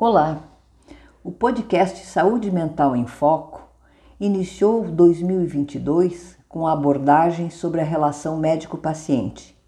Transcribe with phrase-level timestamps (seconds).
[0.00, 0.44] Olá!
[1.24, 3.68] O podcast Saúde Mental em Foco
[4.20, 9.60] iniciou 2022 com a abordagem sobre a relação médico-paciente.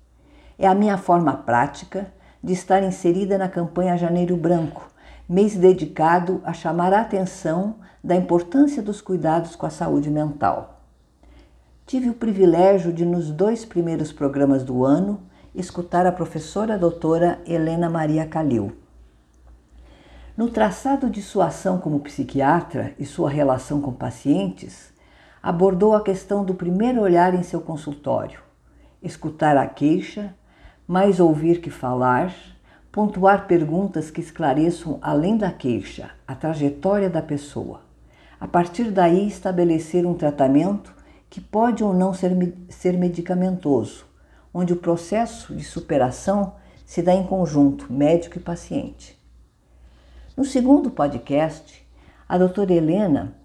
[0.56, 4.88] É a minha forma prática de estar inserida na campanha Janeiro Branco,
[5.28, 10.80] mês dedicado a chamar a atenção da importância dos cuidados com a saúde mental.
[11.84, 15.22] Tive o privilégio de, nos dois primeiros programas do ano,
[15.52, 18.79] escutar a professora doutora Helena Maria Calil.
[20.40, 24.90] No traçado de sua ação como psiquiatra e sua relação com pacientes,
[25.42, 28.40] abordou a questão do primeiro olhar em seu consultório,
[29.02, 30.34] escutar a queixa,
[30.88, 32.34] mais ouvir que falar,
[32.90, 37.82] pontuar perguntas que esclareçam além da queixa a trajetória da pessoa.
[38.40, 40.94] A partir daí, estabelecer um tratamento
[41.28, 42.32] que pode ou não ser,
[42.70, 44.06] ser medicamentoso,
[44.54, 46.54] onde o processo de superação
[46.86, 49.19] se dá em conjunto, médico e paciente.
[50.40, 51.86] No segundo podcast,
[52.26, 53.36] a doutora Helena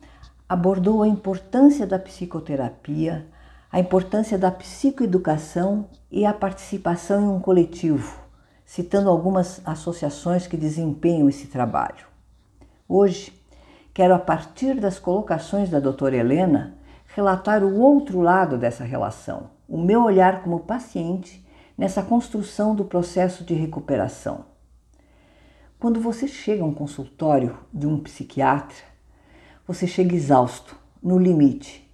[0.47, 3.27] abordou a importância da psicoterapia,
[3.69, 8.17] a importância da psicoeducação e a participação em um coletivo,
[8.63, 12.05] citando algumas associações que desempenham esse trabalho.
[12.87, 13.33] Hoje,
[13.93, 16.77] quero, a partir das colocações da doutora Helena,
[17.13, 21.45] relatar o outro lado dessa relação, o meu olhar como paciente
[21.77, 24.54] nessa construção do processo de recuperação.
[25.79, 28.77] Quando você chega a um consultório de um psiquiatra,
[29.67, 31.85] você chega exausto, no limite.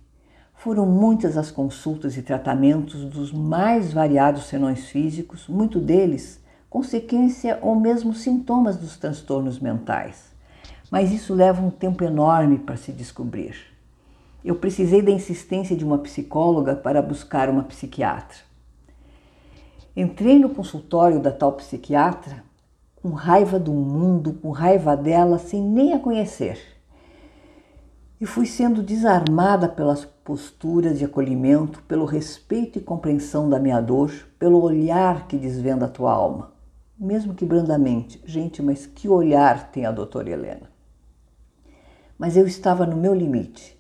[0.54, 7.76] Foram muitas as consultas e tratamentos dos mais variados senões físicos, muito deles consequência ou
[7.76, 10.32] mesmo sintomas dos transtornos mentais.
[10.90, 13.56] Mas isso leva um tempo enorme para se descobrir.
[14.44, 18.38] Eu precisei da insistência de uma psicóloga para buscar uma psiquiatra.
[19.98, 22.42] Entrei no consultório da tal psiquiatra
[23.02, 26.60] com raiva do mundo, com raiva dela, sem nem a conhecer.
[28.20, 34.12] E fui sendo desarmada pelas posturas de acolhimento, pelo respeito e compreensão da minha dor,
[34.38, 36.54] pelo olhar que desvenda a tua alma.
[37.00, 38.22] Mesmo que brandamente.
[38.24, 40.70] Gente, mas que olhar tem a doutora Helena?
[42.16, 43.76] Mas eu estava no meu limite.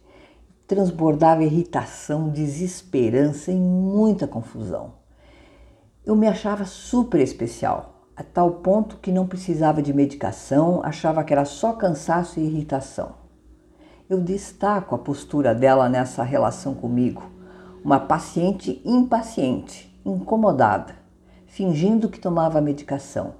[0.65, 4.95] Transbordava irritação, desesperança e muita confusão.
[6.03, 11.33] Eu me achava super especial, a tal ponto que não precisava de medicação, achava que
[11.33, 13.13] era só cansaço e irritação.
[14.09, 17.23] Eu destaco a postura dela nessa relação comigo,
[17.83, 20.95] uma paciente impaciente, incomodada,
[21.47, 23.35] fingindo que tomava medicação.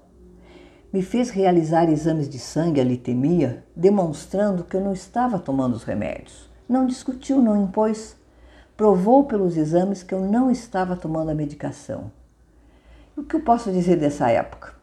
[0.91, 5.83] Me fez realizar exames de sangue a litemia, demonstrando que eu não estava tomando os
[5.83, 6.49] remédios.
[6.67, 8.15] Não discutiu, não impôs.
[8.75, 12.11] Provou pelos exames que eu não estava tomando a medicação
[13.17, 14.73] o que eu posso dizer dessa época?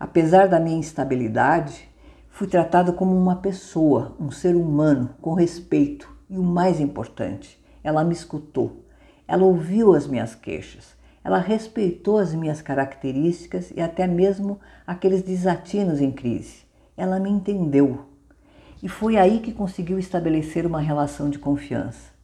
[0.00, 1.88] Apesar da minha instabilidade,
[2.30, 8.02] fui tratado como uma pessoa, um ser humano, com respeito e o mais importante, ela
[8.02, 8.84] me escutou.
[9.28, 10.96] Ela ouviu as minhas queixas.
[11.22, 16.64] Ela respeitou as minhas características e até mesmo aqueles desatinos em crise.
[16.96, 18.06] Ela me entendeu.
[18.82, 22.15] E foi aí que conseguiu estabelecer uma relação de confiança.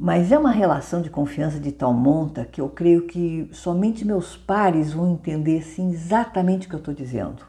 [0.00, 4.36] Mas é uma relação de confiança de tal monta que eu creio que somente meus
[4.36, 7.44] pares vão entender assim, exatamente o que eu estou dizendo.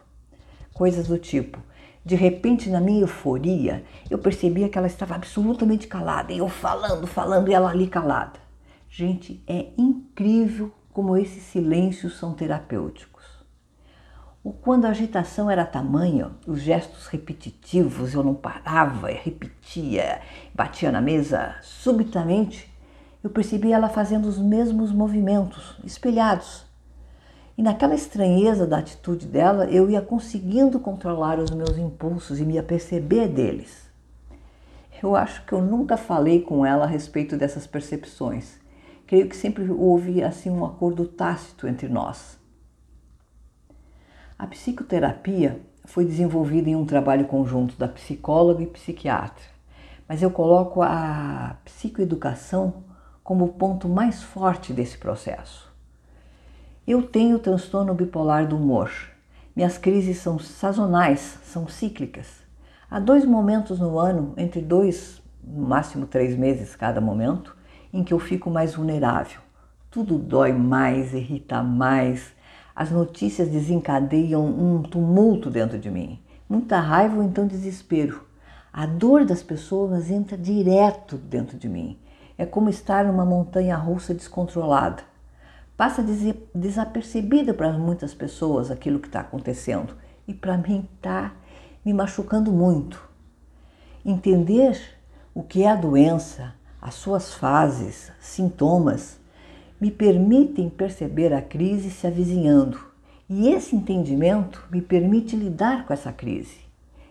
[0.74, 1.60] Coisas do tipo:
[2.04, 7.06] de repente, na minha euforia, eu percebia que ela estava absolutamente calada, e eu falando,
[7.06, 8.40] falando, e ela ali calada.
[8.90, 13.19] Gente, é incrível como esses silêncios são terapêuticos.
[14.44, 20.22] O quando a agitação era tamanha, os gestos repetitivos, eu não parava, repetia,
[20.56, 22.70] batia na mesa, subitamente
[23.22, 26.66] eu percebi ela fazendo os mesmos movimentos, espelhados.
[27.58, 32.58] E naquela estranheza da atitude dela, eu ia conseguindo controlar os meus impulsos e me
[32.58, 33.90] aperceber deles.
[35.04, 38.58] Eu acho que eu nunca falei com ela a respeito dessas percepções.
[39.06, 42.39] Creio que sempre houve assim um acordo tácito entre nós.
[44.40, 49.44] A psicoterapia foi desenvolvida em um trabalho conjunto da psicóloga e psiquiatra,
[50.08, 52.86] mas eu coloco a psicoeducação
[53.22, 55.70] como o ponto mais forte desse processo.
[56.88, 58.90] Eu tenho transtorno bipolar do humor.
[59.54, 62.28] Minhas crises são sazonais, são cíclicas.
[62.90, 67.58] Há dois momentos no ano, entre dois, no máximo três meses cada momento,
[67.92, 69.42] em que eu fico mais vulnerável.
[69.92, 72.39] Tudo dói mais, irrita mais,
[72.80, 76.18] as notícias desencadeiam um tumulto dentro de mim,
[76.48, 78.24] muita raiva ou então desespero.
[78.72, 82.00] A dor das pessoas entra direto dentro de mim.
[82.38, 85.04] É como estar numa montanha russa descontrolada.
[85.76, 86.02] Passa
[86.56, 91.34] desapercebida para muitas pessoas aquilo que está acontecendo e para mim está
[91.84, 93.04] me machucando muito.
[94.06, 94.80] Entender
[95.36, 99.19] o que é a doença, as suas fases, sintomas,
[99.80, 102.80] me permitem perceber a crise se avizinhando.
[103.30, 106.58] E esse entendimento me permite lidar com essa crise.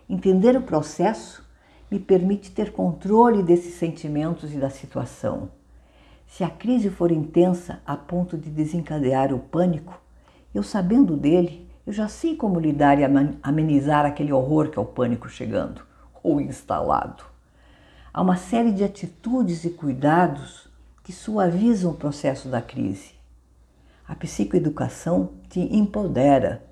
[0.08, 1.46] Entender o processo
[1.90, 5.50] me permite ter controle desses sentimentos e da situação.
[6.26, 9.98] Se a crise for intensa a ponto de desencadear o pânico,
[10.54, 13.04] eu sabendo dele, eu já sei como lidar e
[13.42, 15.80] amenizar aquele horror que é o pânico chegando
[16.22, 17.24] ou instalado.
[18.12, 20.67] Há uma série de atitudes e cuidados
[21.08, 23.12] que suavizam o processo da crise.
[24.06, 26.62] A psicoeducação te empodera,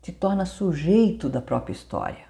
[0.00, 2.24] te torna sujeito da própria história.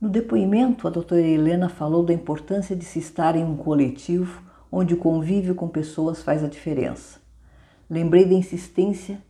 [0.00, 4.42] No depoimento, a doutora Helena falou da importância de se estar em um coletivo
[4.72, 7.20] onde o convívio com pessoas faz a diferença.
[7.90, 9.22] Lembrei da insistência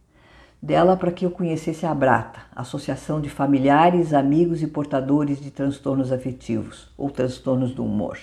[0.62, 6.12] dela para que eu conhecesse a Brata, Associação de Familiares, Amigos e Portadores de Transtornos
[6.12, 8.16] Afetivos ou Transtornos do Humor.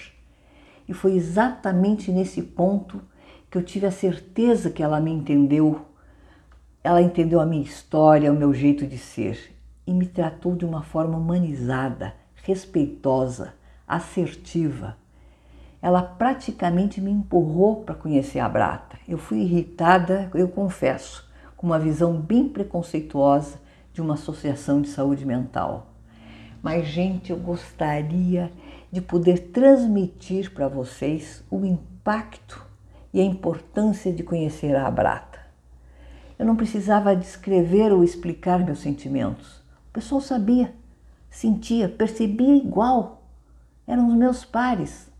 [0.87, 3.01] E foi exatamente nesse ponto
[3.49, 5.85] que eu tive a certeza que ela me entendeu.
[6.83, 9.53] Ela entendeu a minha história, o meu jeito de ser
[9.85, 13.53] e me tratou de uma forma humanizada, respeitosa,
[13.87, 14.97] assertiva.
[15.81, 18.97] Ela praticamente me empurrou para conhecer a Brata.
[19.07, 23.59] Eu fui irritada, eu confesso com uma visão bem preconceituosa
[23.91, 25.87] de uma associação de saúde mental.
[26.61, 28.49] Mas, gente, eu gostaria
[28.93, 32.63] de poder transmitir para vocês o impacto
[33.11, 35.39] e a importância de conhecer a Abrata.
[36.37, 39.63] Eu não precisava descrever ou explicar meus sentimentos.
[39.89, 40.75] O pessoal sabia,
[41.27, 43.23] sentia, percebia igual.
[43.87, 45.11] Eram os meus pares.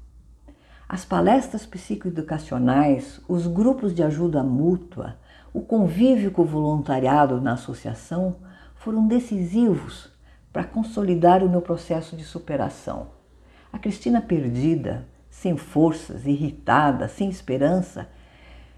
[0.87, 5.17] As palestras psicoeducacionais, os grupos de ajuda mútua,
[5.51, 8.35] o convívio com o voluntariado na associação
[8.75, 10.11] foram decisivos
[10.51, 13.22] para consolidar o meu processo de superação.
[13.73, 18.07] A Cristina perdida, sem forças, irritada, sem esperança,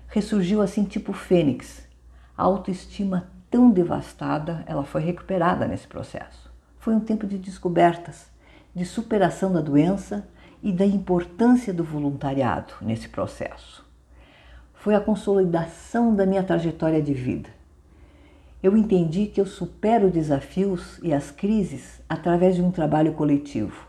[0.08, 1.88] ressurgiu assim tipo fênix.
[2.36, 6.50] A autoestima tão devastada, ela foi recuperada nesse processo.
[6.80, 8.32] Foi um tempo de descobertas,
[8.74, 10.28] de superação da doença
[10.64, 13.86] e da importância do voluntariado nesse processo
[14.86, 17.50] foi a consolidação da minha trajetória de vida.
[18.62, 23.88] Eu entendi que eu supero desafios e as crises através de um trabalho coletivo.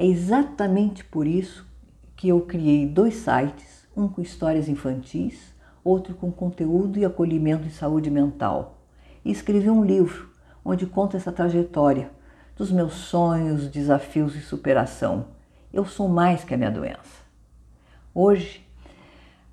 [0.00, 1.68] É exatamente por isso
[2.16, 5.54] que eu criei dois sites, um com histórias infantis,
[5.84, 8.78] outro com conteúdo e acolhimento em saúde mental.
[9.22, 10.30] E escrevi um livro
[10.64, 12.10] onde conta essa trajetória
[12.56, 15.26] dos meus sonhos, desafios e superação.
[15.70, 17.20] Eu sou mais que a minha doença.
[18.14, 18.66] Hoje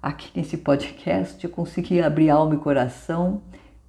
[0.02, 3.42] aqui nesse podcast eu consegui abrir alma e coração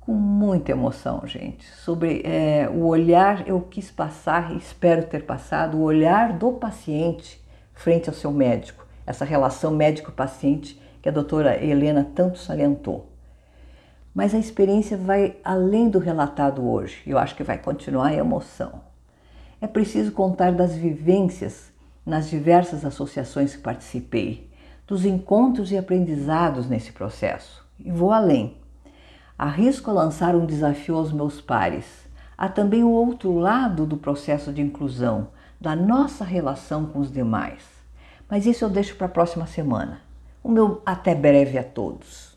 [0.08, 1.66] com muita emoção, gente.
[1.66, 7.38] Sobre é, o olhar, eu quis passar espero ter passado o olhar do paciente
[7.74, 13.12] frente ao seu médico, essa relação médico-paciente que a doutora Helena tanto salientou.
[14.14, 18.80] Mas a experiência vai além do relatado hoje, eu acho que vai continuar a emoção.
[19.60, 21.70] É preciso contar das vivências
[22.06, 24.50] nas diversas associações que participei,
[24.86, 27.62] dos encontros e aprendizados nesse processo.
[27.78, 28.56] E vou além.
[29.38, 32.08] Arrisco lançar um desafio aos meus pares.
[32.36, 35.28] Há também o outro lado do processo de inclusão,
[35.60, 37.62] da nossa relação com os demais.
[38.28, 40.00] Mas isso eu deixo para a próxima semana.
[40.42, 42.27] O meu até breve a todos.